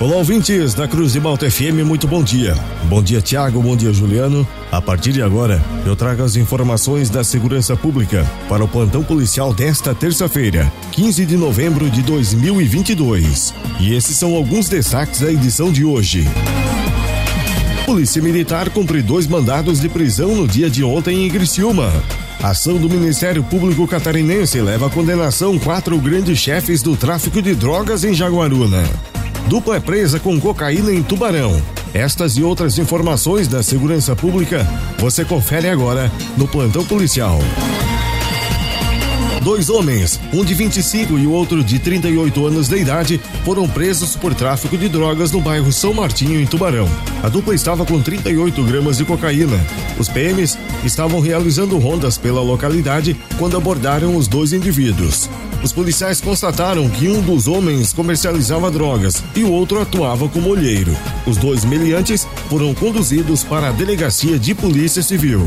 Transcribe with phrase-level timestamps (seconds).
[0.00, 2.54] Olá, ouvintes da Cruz de Malta FM, muito bom dia.
[2.84, 4.46] Bom dia, Tiago, bom dia, Juliano.
[4.70, 9.52] A partir de agora, eu trago as informações da segurança pública para o plantão policial
[9.52, 13.52] desta terça-feira, 15 de novembro de 2022.
[13.80, 16.24] E esses são alguns destaques da edição de hoje.
[17.84, 21.90] Polícia Militar cumpre dois mandados de prisão no dia de ontem em Criciúma.
[22.40, 28.04] Ação do Ministério Público Catarinense leva à condenação quatro grandes chefes do tráfico de drogas
[28.04, 28.84] em Jaguaruna.
[29.48, 31.60] Dupla é presa com cocaína em Tubarão.
[31.94, 34.66] Estas e outras informações da segurança pública
[34.98, 37.38] você confere agora no Plantão Policial.
[39.48, 44.14] Dois homens, um de 25 e o outro de 38 anos de idade, foram presos
[44.14, 46.86] por tráfico de drogas no bairro São Martinho, em Tubarão.
[47.22, 49.58] A dupla estava com 38 gramas de cocaína.
[49.98, 55.30] Os PMs estavam realizando rondas pela localidade quando abordaram os dois indivíduos.
[55.62, 60.94] Os policiais constataram que um dos homens comercializava drogas e o outro atuava como olheiro.
[61.26, 65.40] Os dois meliantes foram conduzidos para a delegacia de polícia civil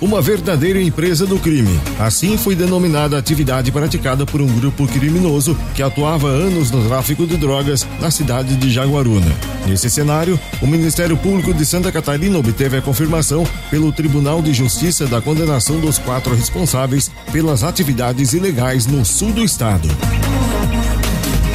[0.00, 1.78] uma verdadeira empresa do crime.
[1.98, 7.26] Assim foi denominada a atividade praticada por um grupo criminoso que atuava anos no tráfico
[7.26, 9.32] de drogas na cidade de Jaguaruna.
[9.66, 15.06] Nesse cenário, o Ministério Público de Santa Catarina obteve a confirmação pelo Tribunal de Justiça
[15.06, 19.88] da condenação dos quatro responsáveis pelas atividades ilegais no sul do estado.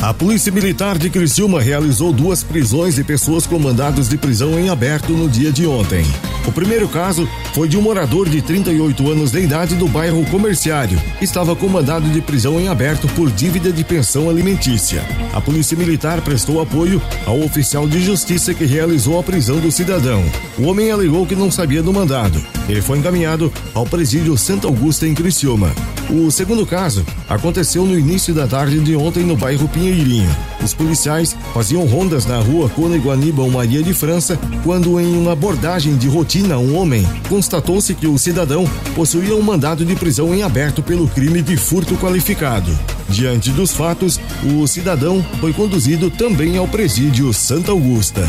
[0.00, 4.70] A Polícia Militar de Criciúma realizou duas prisões de pessoas com mandados de prisão em
[4.70, 6.06] aberto no dia de ontem.
[6.46, 11.00] O primeiro caso foi de um morador de 38 anos de idade do bairro Comerciário.
[11.20, 15.04] Estava com mandado de prisão em aberto por dívida de pensão alimentícia.
[15.32, 20.24] A Polícia Militar prestou apoio ao oficial de justiça que realizou a prisão do cidadão.
[20.58, 22.40] O homem alegou que não sabia do mandado.
[22.70, 25.74] Ele foi encaminhado ao presídio Santa Augusta em Criciúma.
[26.08, 30.30] O segundo caso aconteceu no início da tarde de ontem no bairro Pinheirinho.
[30.62, 35.96] Os policiais faziam rondas na rua Cônego Aníbal Maria de França quando, em uma abordagem
[35.96, 38.64] de rotina um homem, constatou-se que o cidadão
[38.94, 42.70] possuía um mandado de prisão em aberto pelo crime de furto qualificado.
[43.08, 48.22] Diante dos fatos, o cidadão foi conduzido também ao presídio Santa Augusta.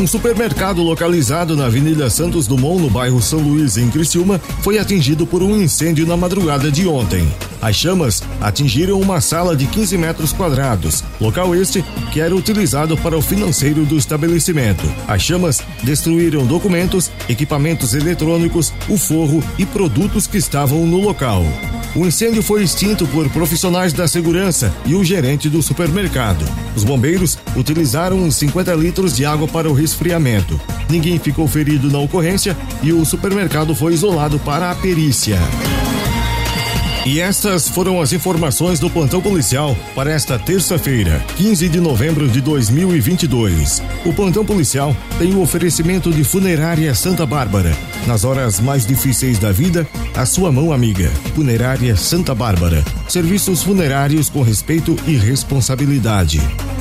[0.00, 5.26] Um supermercado localizado na Avenida Santos Dumont, no bairro São Luís, em Criciúma, foi atingido
[5.26, 7.28] por um incêndio na madrugada de ontem.
[7.60, 13.16] As chamas atingiram uma sala de 15 metros quadrados, local este que era utilizado para
[13.16, 14.82] o financeiro do estabelecimento.
[15.06, 21.44] As chamas destruíram documentos, equipamentos eletrônicos, o forro e produtos que estavam no local.
[21.94, 26.44] O incêndio foi extinto por profissionais da segurança e o gerente do supermercado.
[26.76, 30.58] Os bombeiros utilizaram 50 litros de água para o resfriamento.
[30.88, 35.38] Ninguém ficou ferido na ocorrência e o supermercado foi isolado para a perícia.
[37.10, 42.40] E estas foram as informações do plantão policial para esta terça-feira, 15 de novembro de
[42.40, 43.82] 2022.
[44.06, 47.76] O plantão policial tem o oferecimento de Funerária Santa Bárbara.
[48.06, 51.10] Nas horas mais difíceis da vida, a sua mão amiga.
[51.34, 52.84] Funerária Santa Bárbara.
[53.08, 56.40] Serviços funerários com respeito e responsabilidade.